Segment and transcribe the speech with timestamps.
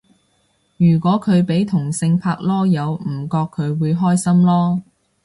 [0.77, 4.81] 如果佢俾同性拍籮柚唔覺佢會開心囉